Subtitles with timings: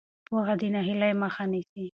[0.27, 1.85] پوهه د ناهیلۍ مخه نیسي.